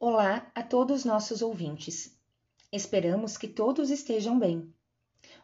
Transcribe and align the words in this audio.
Olá 0.00 0.50
a 0.54 0.62
todos 0.62 1.04
nossos 1.04 1.40
ouvintes. 1.40 2.18
Esperamos 2.70 3.38
que 3.38 3.46
todos 3.46 3.90
estejam 3.90 4.38
bem. 4.38 4.74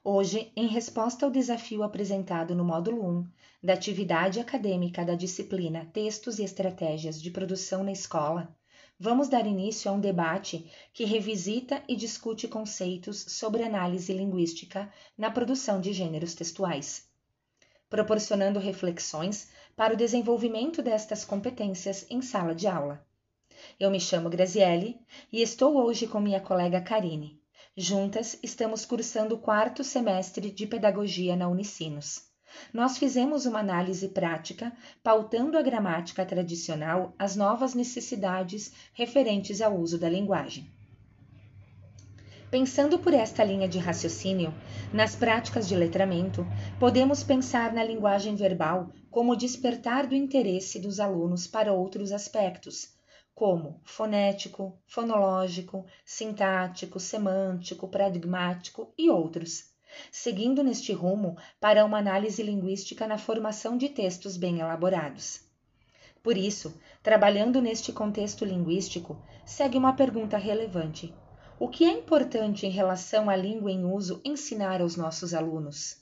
Hoje, 0.03 0.53
em 0.57 0.67
resposta 0.67 1.25
ao 1.25 1.31
desafio 1.31 1.85
apresentado 1.85 2.55
no 2.55 2.65
módulo 2.65 3.01
1 3.09 3.27
da 3.63 3.75
atividade 3.75 4.41
acadêmica 4.41 5.05
da 5.05 5.15
disciplina 5.15 5.89
Textos 5.93 6.41
e 6.41 6.45
Estratégias 6.45 7.23
de 7.23 7.31
Produção 7.31 7.85
na 7.85 7.93
Escola, 7.93 8.55
vamos 8.99 9.29
dar 9.29 9.47
início 9.47 9.89
a 9.89 9.95
um 9.95 10.01
debate 10.01 10.69
que 10.93 11.05
revisita 11.05 11.83
e 11.89 11.95
discute 11.95 12.49
conceitos 12.49 13.19
sobre 13.29 13.63
análise 13.63 14.13
linguística 14.13 14.93
na 15.17 15.31
produção 15.31 15.81
de 15.81 15.93
gêneros 15.93 16.35
textuais, 16.35 17.09
proporcionando 17.89 18.59
reflexões 18.59 19.49
para 19.77 19.95
o 19.95 19.97
desenvolvimento 19.97 20.83
destas 20.83 21.25
competências 21.25 22.05
em 22.11 22.21
sala 22.21 22.55
de 22.55 22.67
aula. 22.67 23.09
Eu 23.79 23.91
me 23.91 24.01
chamo 24.01 24.29
Graziele 24.29 24.99
e 25.33 25.43
estou 25.43 25.77
hoje 25.77 26.07
com 26.07 26.21
minha 26.21 26.41
colega 26.41 26.81
Karine. 26.81 27.41
Juntas, 27.77 28.39
estamos 28.43 28.85
cursando 28.85 29.37
o 29.37 29.39
quarto 29.39 29.83
semestre 29.83 30.51
de 30.51 30.67
Pedagogia 30.67 31.37
na 31.37 31.49
Unicinos. 31.49 32.29
Nós 32.73 32.99
fizemos 32.99 33.47
uma 33.47 33.61
análise 33.61 34.09
prática, 34.09 34.73
pautando 35.03 35.57
a 35.57 35.63
gramática 35.63 36.27
tradicional 36.27 37.15
às 37.19 37.37
novas 37.37 37.75
necessidades 37.75 38.73
referentes 38.93 39.61
ao 39.61 39.77
uso 39.77 39.99
da 39.99 40.09
linguagem. 40.09 40.69
Pensando 42.51 42.99
por 42.99 43.15
esta 43.15 43.45
linha 43.45 43.69
de 43.69 43.79
raciocínio, 43.79 44.53
nas 44.93 45.15
práticas 45.15 45.69
de 45.69 45.77
letramento, 45.77 46.45
podemos 46.81 47.23
pensar 47.23 47.73
na 47.73 47.85
linguagem 47.85 48.35
verbal 48.35 48.91
como 49.09 49.37
despertar 49.37 50.09
do 50.09 50.17
interesse 50.17 50.81
dos 50.81 50.99
alunos 50.99 51.47
para 51.47 51.73
outros 51.73 52.11
aspectos, 52.11 53.00
como 53.41 53.81
fonético, 53.85 54.79
fonológico, 54.87 55.87
sintático, 56.05 57.01
semântico, 57.01 57.89
paradigmático 57.89 58.93
e 58.99 59.09
outros, 59.09 59.71
seguindo 60.13 60.63
neste 60.63 60.93
rumo 60.93 61.39
para 61.59 61.87
uma 61.87 61.97
análise 61.97 62.43
linguística 62.43 63.07
na 63.07 63.17
formação 63.17 63.79
de 63.79 63.89
textos 63.89 64.37
bem 64.37 64.61
elaborados. 64.61 65.41
Por 66.23 66.37
isso, 66.37 66.79
trabalhando 67.03 67.63
neste 67.63 67.95
contexto 67.95 68.45
linguístico, 68.45 69.17
segue 69.47 69.79
uma 69.79 69.95
pergunta 69.95 70.37
relevante: 70.37 71.15
o 71.59 71.67
que 71.67 71.87
é 71.87 71.93
importante 71.93 72.67
em 72.67 72.71
relação 72.71 73.31
à 73.31 73.37
língua 73.37 73.73
em 73.73 73.87
uso 73.87 74.21
ensinar 74.23 74.83
aos 74.83 74.97
nossos 74.97 75.33
alunos? 75.33 76.00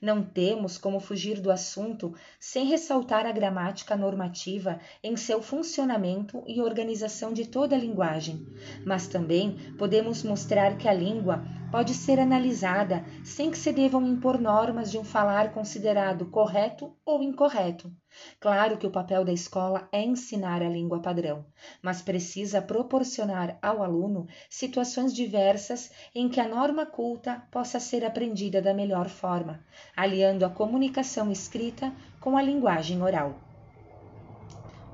Não 0.00 0.22
temos 0.22 0.78
como 0.78 1.00
fugir 1.00 1.40
do 1.40 1.50
assunto 1.50 2.14
sem 2.38 2.66
ressaltar 2.66 3.26
a 3.26 3.32
gramática 3.32 3.96
normativa 3.96 4.80
em 5.02 5.16
seu 5.16 5.42
funcionamento 5.42 6.42
e 6.46 6.60
organização 6.60 7.32
de 7.32 7.46
toda 7.46 7.76
a 7.76 7.78
linguagem, 7.78 8.46
mas 8.84 9.06
também 9.06 9.56
podemos 9.78 10.22
mostrar 10.22 10.76
que 10.76 10.88
a 10.88 10.92
língua 10.92 11.44
pode 11.70 11.94
ser 11.94 12.18
analisada 12.18 13.04
sem 13.24 13.50
que 13.50 13.58
se 13.58 13.72
devam 13.72 14.06
impor 14.06 14.40
normas 14.40 14.90
de 14.90 14.98
um 14.98 15.04
falar 15.04 15.52
considerado 15.52 16.26
correto 16.26 16.94
ou 17.04 17.22
incorreto. 17.22 17.92
Claro 18.40 18.78
que 18.78 18.86
o 18.86 18.90
papel 18.90 19.24
da 19.24 19.32
escola 19.32 19.88
é 19.92 20.02
ensinar 20.02 20.62
a 20.62 20.68
língua 20.68 21.02
padrão, 21.02 21.44
mas 21.82 22.00
precisa 22.02 22.62
proporcionar 22.62 23.58
ao 23.60 23.82
aluno 23.82 24.26
situações 24.48 25.14
diversas 25.14 25.90
em 26.14 26.28
que 26.28 26.40
a 26.40 26.48
norma 26.48 26.86
culta 26.86 27.42
possa 27.50 27.78
ser 27.78 28.04
aprendida 28.04 28.62
da 28.62 28.72
melhor 28.72 29.08
forma, 29.08 29.64
aliando 29.96 30.44
a 30.44 30.50
comunicação 30.50 31.30
escrita 31.30 31.92
com 32.20 32.36
a 32.36 32.42
linguagem 32.42 33.02
oral. 33.02 33.45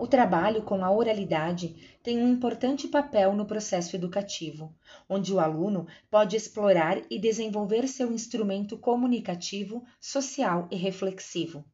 O 0.02 0.06
trabalho 0.08 0.64
com 0.64 0.84
a 0.84 0.90
oralidade 0.90 1.76
tem 2.02 2.18
um 2.18 2.26
importante 2.26 2.88
papel 2.88 3.34
no 3.34 3.46
processo 3.46 3.94
educativo, 3.94 4.74
onde 5.08 5.32
o 5.32 5.38
aluno 5.38 5.86
pode 6.10 6.34
explorar 6.34 7.00
e 7.08 7.20
desenvolver 7.20 7.86
seu 7.86 8.10
instrumento 8.10 8.76
comunicativo, 8.76 9.84
social 10.00 10.66
e 10.72 10.76
reflexivo. 10.76 11.64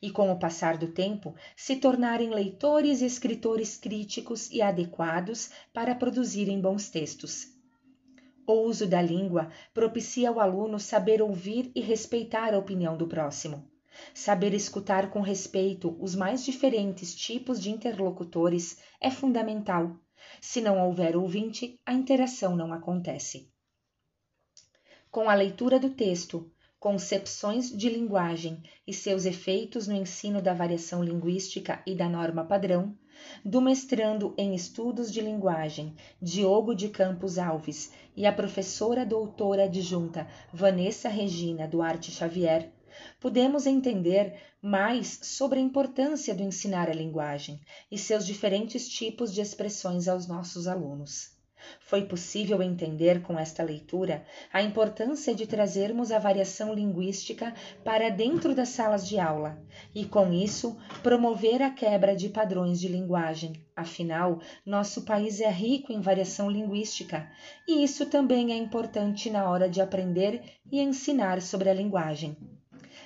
E 0.00 0.10
com 0.10 0.32
o 0.32 0.38
passar 0.38 0.78
do 0.78 0.88
tempo, 0.88 1.34
se 1.54 1.76
tornarem 1.76 2.30
leitores 2.30 3.02
e 3.02 3.04
escritores 3.04 3.76
críticos 3.76 4.50
e 4.50 4.62
adequados 4.62 5.50
para 5.70 5.94
produzirem 5.94 6.62
bons 6.62 6.88
textos. 6.88 7.48
O 8.46 8.54
uso 8.54 8.86
da 8.86 9.02
língua 9.02 9.50
propicia 9.74 10.30
ao 10.30 10.40
aluno 10.40 10.80
saber 10.80 11.20
ouvir 11.20 11.70
e 11.74 11.82
respeitar 11.82 12.54
a 12.54 12.58
opinião 12.58 12.96
do 12.96 13.06
próximo 13.06 13.69
Saber 14.14 14.54
escutar 14.54 15.10
com 15.10 15.20
respeito 15.20 15.96
os 16.00 16.14
mais 16.14 16.44
diferentes 16.44 17.14
tipos 17.14 17.60
de 17.60 17.70
interlocutores 17.70 18.78
é 19.00 19.10
fundamental. 19.10 19.96
Se 20.40 20.60
não 20.60 20.80
houver 20.86 21.16
ouvinte, 21.16 21.78
a 21.84 21.92
interação 21.92 22.56
não 22.56 22.72
acontece. 22.72 23.50
Com 25.10 25.28
a 25.28 25.34
leitura 25.34 25.78
do 25.78 25.90
texto, 25.90 26.52
concepções 26.78 27.70
de 27.70 27.90
linguagem 27.90 28.62
e 28.86 28.94
seus 28.94 29.26
efeitos 29.26 29.86
no 29.86 29.94
ensino 29.94 30.40
da 30.40 30.54
variação 30.54 31.02
linguística 31.02 31.82
e 31.86 31.94
da 31.94 32.08
norma 32.08 32.44
padrão, 32.44 32.96
do 33.44 33.60
mestrando 33.60 34.34
em 34.38 34.54
estudos 34.54 35.12
de 35.12 35.20
linguagem 35.20 35.94
Diogo 36.22 36.74
de 36.74 36.88
Campos 36.88 37.38
Alves 37.38 37.92
e 38.16 38.24
a 38.24 38.32
professora 38.32 39.04
doutora 39.04 39.64
adjunta 39.64 40.26
Vanessa 40.52 41.08
Regina 41.08 41.68
Duarte 41.68 42.10
Xavier, 42.10 42.72
podemos 43.18 43.66
entender 43.66 44.34
mais 44.62 45.18
sobre 45.22 45.58
a 45.58 45.62
importância 45.62 46.34
do 46.34 46.42
ensinar 46.42 46.88
a 46.88 46.94
linguagem 46.94 47.60
e 47.90 47.96
seus 47.96 48.26
diferentes 48.26 48.88
tipos 48.88 49.32
de 49.32 49.40
expressões 49.40 50.08
aos 50.08 50.26
nossos 50.26 50.66
alunos. 50.66 51.40
Foi 51.80 52.06
possível 52.06 52.62
entender 52.62 53.22
com 53.22 53.38
esta 53.38 53.62
leitura 53.62 54.24
a 54.52 54.62
importância 54.62 55.34
de 55.34 55.46
trazermos 55.46 56.10
a 56.10 56.18
variação 56.18 56.72
linguística 56.72 57.54
para 57.84 58.08
dentro 58.08 58.54
das 58.54 58.70
salas 58.70 59.06
de 59.06 59.18
aula 59.18 59.62
e, 59.94 60.06
com 60.06 60.32
isso, 60.32 60.78
promover 61.02 61.62
a 61.62 61.70
quebra 61.70 62.16
de 62.16 62.28
padrões 62.28 62.80
de 62.80 62.88
linguagem. 62.88 63.52
Afinal, 63.76 64.40
nosso 64.64 65.02
país 65.02 65.40
é 65.40 65.50
rico 65.50 65.92
em 65.92 66.00
variação 66.00 66.50
linguística 66.50 67.30
e 67.68 67.84
isso 67.84 68.06
também 68.06 68.52
é 68.52 68.56
importante 68.56 69.28
na 69.28 69.48
hora 69.48 69.68
de 69.68 69.80
aprender 69.80 70.42
e 70.70 70.80
ensinar 70.80 71.42
sobre 71.42 71.68
a 71.68 71.74
linguagem. 71.74 72.36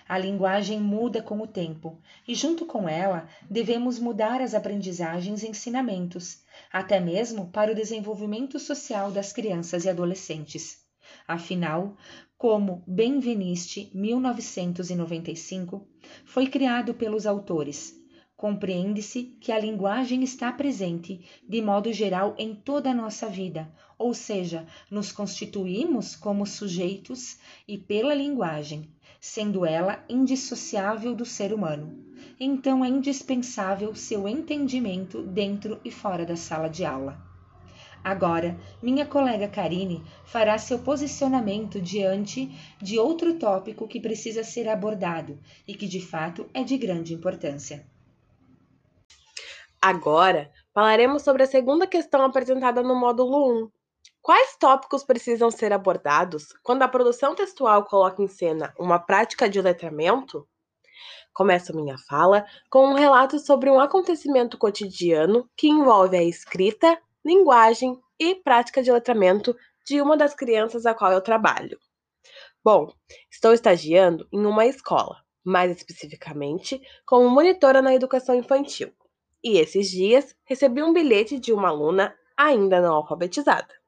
A 0.07 0.19
linguagem 0.19 0.79
muda 0.79 1.23
com 1.23 1.41
o 1.41 1.47
tempo 1.47 1.99
e, 2.29 2.35
junto 2.35 2.67
com 2.67 2.87
ela, 2.87 3.27
devemos 3.49 3.99
mudar 3.99 4.43
as 4.43 4.55
aprendizagens 4.55 5.43
e 5.43 5.49
ensinamentos, 5.49 6.43
até 6.71 7.01
mesmo 7.01 7.49
para 7.49 7.73
o 7.73 7.75
desenvolvimento 7.75 8.59
social 8.59 9.11
das 9.11 9.33
crianças 9.33 9.87
e 9.87 9.89
adolescentes. 9.89 10.85
Afinal, 11.27 11.97
como 12.37 12.85
Benveniste 12.87 13.91
1995 13.95 15.89
foi 16.27 16.49
criado 16.49 16.93
pelos 16.93 17.27
autores, 17.27 17.99
compreende-se 18.37 19.39
que 19.41 19.51
a 19.51 19.59
linguagem 19.59 20.23
está 20.23 20.53
presente 20.53 21.25
de 21.49 21.63
modo 21.63 21.91
geral 21.95 22.35
em 22.37 22.55
toda 22.55 22.91
a 22.91 22.95
nossa 22.95 23.27
vida, 23.27 23.73
ou 23.97 24.13
seja, 24.13 24.67
nos 24.91 25.11
constituímos 25.11 26.15
como 26.15 26.45
sujeitos 26.45 27.39
e 27.67 27.79
pela 27.79 28.13
linguagem 28.13 28.93
sendo 29.25 29.65
ela 29.65 30.05
indissociável 30.07 31.15
do 31.15 31.25
ser 31.25 31.55
humano. 31.55 31.99
Então 32.39 32.85
é 32.85 32.89
indispensável 32.89 33.95
seu 33.95 34.29
entendimento 34.29 35.23
dentro 35.23 35.81
e 35.83 35.91
fora 35.91 36.27
da 36.27 36.37
sala 36.37 36.69
de 36.69 36.85
aula. 36.85 37.19
Agora, 38.05 38.55
minha 38.83 39.07
colega 39.07 39.49
Karine 39.49 40.05
fará 40.27 40.59
seu 40.59 40.81
posicionamento 40.81 41.81
diante 41.81 42.55
de 42.83 42.99
outro 42.99 43.39
tópico 43.39 43.89
que 43.89 43.99
precisa 43.99 44.45
ser 44.45 44.69
abordado 44.69 45.39
e 45.67 45.75
que 45.75 45.89
de 45.89 46.03
fato 46.03 46.47
é 46.53 46.63
de 46.63 46.77
grande 46.77 47.15
importância. 47.15 47.87
Agora, 49.81 50.51
falaremos 50.75 51.23
sobre 51.23 51.45
a 51.45 51.47
segunda 51.47 51.87
questão 51.87 52.23
apresentada 52.27 52.83
no 52.83 52.95
módulo 52.95 53.65
1, 53.65 53.71
Quais 54.25 54.57
tópicos 54.57 55.05
precisam 55.05 55.51
ser 55.51 55.73
abordados 55.73 56.47
quando 56.63 56.83
a 56.83 56.89
produção 56.89 57.35
textual 57.35 57.85
coloca 57.85 58.23
em 58.23 58.27
cena 58.27 58.73
uma 58.79 58.99
prática 58.99 59.49
de 59.49 59.61
letramento? 59.61 60.49
Começo 61.35 61.77
minha 61.77 61.97
fala 62.09 62.47
com 62.71 62.87
um 62.87 62.95
relato 62.95 63.39
sobre 63.39 63.71
um 63.71 63.79
acontecimento 63.79 64.57
cotidiano 64.57 65.47
que 65.55 65.69
envolve 65.69 66.17
a 66.17 66.23
escrita, 66.23 66.99
linguagem 67.23 68.01
e 68.19 68.35
prática 68.35 68.83
de 68.83 68.91
letramento 68.91 69.55
de 69.85 70.01
uma 70.01 70.17
das 70.17 70.35
crianças 70.35 70.87
a 70.87 70.95
qual 70.95 71.13
eu 71.13 71.21
trabalho. 71.21 71.79
Bom, 72.65 72.91
estou 73.31 73.53
estagiando 73.53 74.27
em 74.33 74.47
uma 74.47 74.65
escola, 74.65 75.23
mais 75.45 75.71
especificamente 75.77 76.81
como 77.05 77.29
monitora 77.29 77.83
na 77.83 77.95
educação 77.95 78.35
infantil. 78.35 78.91
E 79.43 79.59
esses 79.59 79.91
dias 79.91 80.35
recebi 80.45 80.83
um 80.83 80.95
bilhete 80.95 81.39
de 81.39 81.53
uma 81.53 81.69
aluna 81.69 82.17
ainda 82.35 82.81
não 82.81 82.95
alfabetizada. 82.95 83.84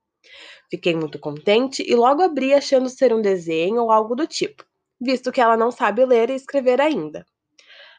Fiquei 0.71 0.95
muito 0.95 1.19
contente 1.19 1.85
e 1.87 1.95
logo 1.95 2.23
abri 2.23 2.53
achando 2.53 2.89
ser 2.89 3.13
um 3.13 3.21
desenho 3.21 3.83
ou 3.83 3.93
algo 3.93 4.15
do 4.15 4.27
tipo, 4.27 4.65
visto 5.01 5.31
que 5.31 5.41
ela 5.41 5.57
não 5.57 5.71
sabe 5.71 6.05
ler 6.05 6.31
e 6.31 6.35
escrever 6.35 6.81
ainda. 6.81 7.25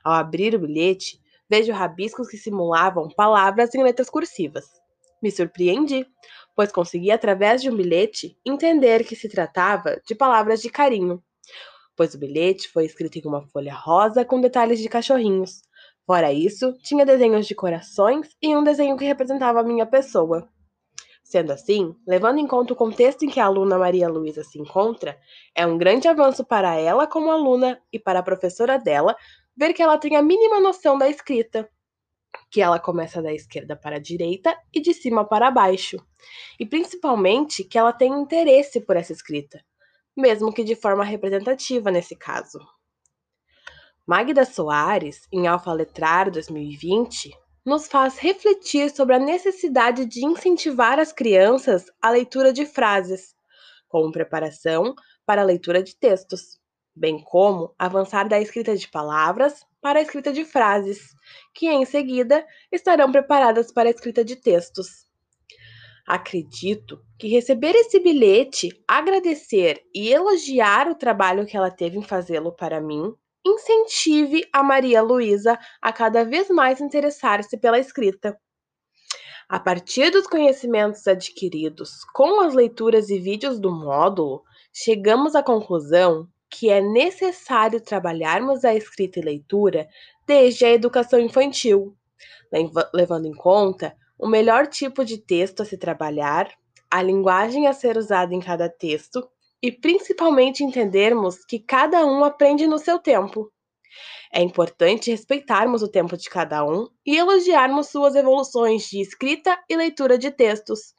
Ao 0.04 0.14
abrir 0.14 0.56
o 0.56 0.60
bilhete, 0.60 1.20
vejo 1.50 1.72
rabiscos 1.72 2.28
que 2.28 2.38
simulavam 2.38 3.10
palavras 3.10 3.74
em 3.74 3.84
letras 3.84 4.10
cursivas. 4.10 4.66
Me 5.22 5.32
surpreendi, 5.32 6.06
pois 6.56 6.72
consegui, 6.72 7.12
através 7.12 7.62
de 7.62 7.70
um 7.70 7.76
bilhete, 7.76 8.38
entender 8.46 9.04
que 9.04 9.16
se 9.16 9.30
tratava 9.30 10.02
de 10.06 10.14
palavras 10.14 10.62
de 10.62 10.70
carinho, 10.70 11.24
pois 11.96 12.14
o 12.14 12.20
bilhete 12.20 12.70
foi 12.70 12.86
escrito 12.86 13.18
em 13.18 13.28
uma 13.28 13.42
folha 13.48 13.74
rosa 13.74 14.24
com 14.24 14.40
detalhes 14.40 14.80
de 14.80 14.88
cachorrinhos. 14.88 15.62
Fora 16.06 16.32
isso, 16.32 16.74
tinha 16.84 17.06
desenhos 17.06 17.48
de 17.48 17.56
corações 17.56 18.30
e 18.42 18.56
um 18.56 18.64
desenho 18.64 18.96
que 18.96 19.04
representava 19.04 19.60
a 19.60 19.64
minha 19.64 19.86
pessoa. 19.86 20.48
Sendo 21.28 21.52
assim, 21.52 21.94
levando 22.08 22.40
em 22.40 22.48
conta 22.48 22.72
o 22.72 22.76
contexto 22.76 23.24
em 23.24 23.30
que 23.30 23.38
a 23.38 23.46
aluna 23.48 23.78
Maria 23.78 24.08
Luísa 24.08 24.46
se 24.46 24.58
encontra, 24.58 25.20
é 25.54 25.68
um 25.68 25.78
grande 25.78 26.08
avanço 26.08 26.46
para 26.46 26.76
ela 26.76 27.06
como 27.06 27.30
aluna 27.30 27.82
e 27.92 28.00
para 28.00 28.20
a 28.20 28.24
professora 28.24 28.80
dela 28.80 29.14
ver 29.54 29.74
que 29.74 29.82
ela 29.82 29.98
tem 29.98 30.16
a 30.16 30.22
mínima 30.22 30.62
noção 30.62 30.98
da 30.98 31.10
escrita, 31.10 31.70
que 32.50 32.62
ela 32.62 32.80
começa 32.80 33.22
da 33.22 33.34
esquerda 33.34 33.76
para 33.76 33.98
a 33.98 34.00
direita 34.00 34.58
e 34.74 34.80
de 34.80 34.94
cima 34.94 35.28
para 35.28 35.52
baixo, 35.52 35.98
e 36.58 36.66
principalmente 36.66 37.66
que 37.66 37.78
ela 37.78 37.92
tem 37.92 38.10
interesse 38.14 38.80
por 38.80 38.96
essa 38.96 39.12
escrita, 39.12 39.62
mesmo 40.16 40.54
que 40.54 40.64
de 40.64 40.76
forma 40.76 41.04
representativa 41.04 41.92
nesse 41.92 42.16
caso. 42.16 42.58
Magda 44.06 44.46
Soares, 44.46 45.28
em 45.30 45.46
Alfa 45.46 45.74
Letrar 45.74 46.32
2020, 46.32 47.38
nos 47.68 47.86
faz 47.86 48.18
refletir 48.18 48.90
sobre 48.90 49.16
a 49.16 49.20
necessidade 49.20 50.06
de 50.06 50.26
incentivar 50.26 51.02
as 51.02 51.12
crianças 51.12 51.92
a 52.02 52.10
leitura 52.10 52.54
de 52.54 52.66
frases, 52.66 53.36
como 53.90 54.10
preparação 54.10 54.96
para 55.26 55.42
a 55.42 55.46
leitura 55.46 55.84
de 55.84 55.94
textos, 55.94 56.62
bem 56.96 57.22
como 57.22 57.76
avançar 57.78 58.30
da 58.30 58.40
escrita 58.40 58.74
de 58.74 58.88
palavras 58.88 59.66
para 59.82 60.00
a 60.00 60.02
escrita 60.02 60.32
de 60.32 60.46
frases, 60.46 61.10
que 61.54 61.68
em 61.68 61.84
seguida 61.84 62.48
estarão 62.72 63.12
preparadas 63.12 63.70
para 63.70 63.90
a 63.90 63.92
escrita 63.92 64.24
de 64.24 64.38
textos. 64.38 65.06
Acredito 66.08 67.04
que 67.20 67.28
receber 67.28 67.76
esse 67.76 68.00
bilhete, 68.00 68.70
agradecer 68.88 69.84
e 69.94 70.08
elogiar 70.08 70.88
o 70.88 70.96
trabalho 70.96 71.46
que 71.46 71.58
ela 71.58 71.70
teve 71.70 71.98
em 71.98 72.02
fazê-lo 72.02 72.54
para 72.54 72.80
mim, 72.80 73.14
incentive 73.54 74.48
a 74.52 74.62
Maria 74.62 75.02
Luísa 75.02 75.58
a 75.82 75.94
cada 75.94 76.24
vez 76.24 76.50
mais 76.50 76.82
interessar-se 76.82 77.58
pela 77.58 77.80
escrita. 77.80 78.38
A 79.50 79.60
partir 79.60 80.12
dos 80.12 80.28
conhecimentos 80.28 81.08
adquiridos 81.08 82.04
com 82.14 82.42
as 82.42 82.54
leituras 82.54 83.10
e 83.10 83.18
vídeos 83.18 83.60
do 83.60 83.72
módulo, 83.72 84.44
chegamos 84.74 85.36
à 85.36 85.42
conclusão 85.42 86.28
que 86.50 86.70
é 86.70 86.82
necessário 86.82 87.80
trabalharmos 87.82 88.66
a 88.66 88.76
escrita 88.76 89.20
e 89.20 89.24
leitura 89.24 89.88
desde 90.26 90.66
a 90.66 90.72
educação 90.72 91.20
infantil, 91.20 91.96
levando 92.94 93.26
em 93.26 93.34
conta 93.34 93.96
o 94.18 94.28
melhor 94.28 94.68
tipo 94.68 95.06
de 95.06 95.18
texto 95.18 95.62
a 95.62 95.66
se 95.66 95.78
trabalhar, 95.78 96.50
a 96.90 97.02
linguagem 97.02 97.68
a 97.68 97.74
ser 97.74 97.98
usada 97.98 98.34
em 98.34 98.40
cada 98.40 98.70
texto 98.70 99.30
e 99.62 99.72
principalmente 99.72 100.64
entendermos 100.64 101.44
que 101.46 101.60
cada 101.60 102.06
um 102.06 102.24
aprende 102.24 102.68
no 102.68 102.78
seu 102.78 103.00
tempo. 103.00 103.52
É 104.32 104.42
importante 104.42 105.10
respeitarmos 105.10 105.82
o 105.82 105.88
tempo 105.88 106.18
de 106.18 106.30
cada 106.30 106.64
um 106.66 106.88
e 107.06 107.18
elogiarmos 107.18 107.88
suas 107.88 108.16
evoluções 108.16 108.84
de 108.84 109.02
escrita 109.02 109.58
e 109.70 109.76
leitura 109.76 110.18
de 110.18 110.30
textos, 110.30 110.94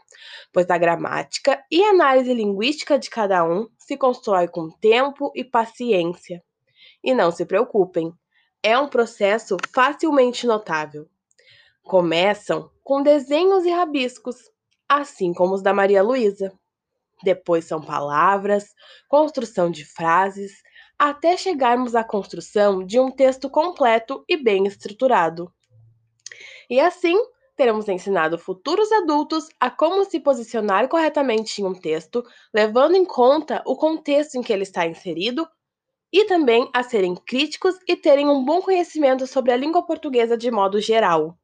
pois 0.53 0.69
a 0.71 0.79
gramática 0.79 1.63
e 1.71 1.85
análise 1.85 2.33
linguística 2.33 2.99
de 2.99 3.11
cada 3.11 3.45
um 3.45 3.69
se 3.79 3.97
constrói 3.97 4.49
com 4.49 4.71
tempo 4.71 5.31
e 5.35 5.45
paciência. 5.45 6.43
E 7.05 7.15
não 7.15 7.31
se 7.31 7.45
preocupem, 7.45 8.13
é 8.63 8.77
um 8.79 8.89
processo 8.89 9.57
facilmente 9.73 10.47
notável. 10.47 11.07
Começam 11.83 12.71
com 12.83 13.03
desenhos 13.03 13.65
e 13.65 13.71
rabiscos, 13.71 14.37
assim 14.89 15.33
como 15.33 15.55
os 15.55 15.63
da 15.63 15.73
Maria 15.73 16.03
Luísa. 16.03 16.53
Depois 17.23 17.65
são 17.65 17.81
palavras, 17.81 18.75
construção 19.09 19.71
de 19.71 19.85
frases, 19.85 20.53
até 20.99 21.37
chegarmos 21.37 21.95
à 21.95 22.03
construção 22.03 22.85
de 22.85 22.99
um 22.99 23.11
texto 23.11 23.49
completo 23.49 24.25
e 24.29 24.37
bem 24.37 24.67
estruturado. 24.67 25.53
E 26.69 26.81
assim, 26.81 27.17
teremos 27.57 27.89
ensinado 27.89 28.39
futuros 28.39 28.91
adultos 28.93 29.49
a 29.59 29.71
como 29.71 30.05
se 30.05 30.21
posicionar 30.21 30.89
corretamente 30.89 31.61
em 31.61 31.65
um 31.65 31.75
texto, 31.75 32.23
levando 32.55 32.95
em 32.95 33.05
conta 33.05 33.63
o 33.67 33.77
contexto 33.77 34.37
em 34.37 34.43
que 34.43 34.53
ele 34.53 34.63
está 34.63 34.87
inserido, 34.87 35.49
e 36.13 36.25
também 36.25 36.71
a 36.73 36.83
serem 36.83 37.15
críticos 37.15 37.75
e 37.87 37.95
terem 37.95 38.29
um 38.29 38.45
bom 38.45 38.63
conhecimento 38.63 39.27
sobre 39.27 39.53
a 39.53 39.57
língua 39.57 39.85
portuguesa 39.85 40.39
de 40.39 40.51
modo 40.51 40.81
geral. 40.81 41.39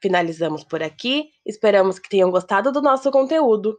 Finalizamos 0.00 0.64
por 0.64 0.82
aqui, 0.82 1.30
esperamos 1.44 1.98
que 1.98 2.08
tenham 2.08 2.30
gostado 2.30 2.72
do 2.72 2.80
nosso 2.80 3.10
conteúdo. 3.10 3.78